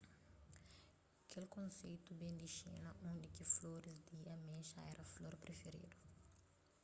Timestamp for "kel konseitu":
1.31-2.11